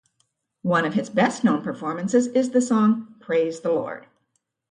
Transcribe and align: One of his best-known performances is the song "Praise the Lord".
One 0.63 0.83
of 0.85 0.95
his 0.95 1.11
best-known 1.11 1.61
performances 1.61 2.25
is 2.25 2.49
the 2.49 2.59
song 2.59 3.13
"Praise 3.19 3.59
the 3.59 3.69
Lord". 3.71 4.07